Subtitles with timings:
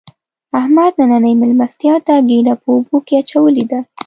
[0.59, 3.79] احمد نننۍ مېلمستیا ته ګېډه په اوبو کې اچولې ده.